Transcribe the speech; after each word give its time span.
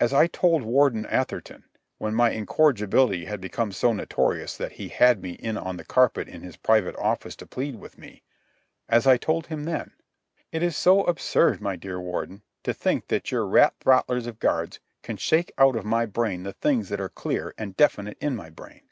As 0.00 0.14
I 0.14 0.26
told 0.28 0.62
Warden 0.62 1.04
Atherton, 1.04 1.64
when 1.98 2.14
my 2.14 2.30
incorrigibility 2.30 3.26
had 3.26 3.38
become 3.38 3.70
so 3.70 3.92
notorious 3.92 4.56
that 4.56 4.72
he 4.72 4.88
had 4.88 5.20
me 5.22 5.32
in 5.32 5.58
on 5.58 5.76
the 5.76 5.84
carpet 5.84 6.26
in 6.26 6.40
his 6.40 6.56
private 6.56 6.96
office 6.96 7.36
to 7.36 7.46
plead 7.46 7.74
with 7.76 7.98
me; 7.98 8.22
as 8.88 9.06
I 9.06 9.18
told 9.18 9.48
him 9.48 9.64
then: 9.64 9.90
"It 10.52 10.62
is 10.62 10.74
so 10.74 11.04
absurd, 11.04 11.60
my 11.60 11.76
dear 11.76 12.00
Warden, 12.00 12.40
to 12.64 12.72
think 12.72 13.08
that 13.08 13.30
your 13.30 13.44
rat 13.46 13.74
throttlers 13.78 14.26
of 14.26 14.38
guards 14.40 14.80
can 15.02 15.18
shake 15.18 15.52
out 15.58 15.76
of 15.76 15.84
my 15.84 16.06
brain 16.06 16.44
the 16.44 16.54
things 16.54 16.88
that 16.88 16.98
are 16.98 17.10
clear 17.10 17.52
and 17.58 17.76
definite 17.76 18.16
in 18.22 18.34
my 18.34 18.48
brain. 18.48 18.88